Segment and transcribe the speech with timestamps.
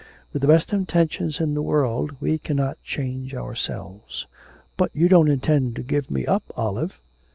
[0.33, 4.25] With the best intentions in the world we cannot change ourselves.'
[4.75, 6.99] 'But you don't intend to give me up, Olive?'